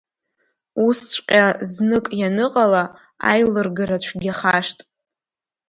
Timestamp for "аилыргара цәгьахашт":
3.31-4.77